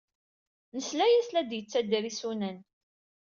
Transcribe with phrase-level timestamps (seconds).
[0.75, 2.57] Nesla-as la d-yettader isunan.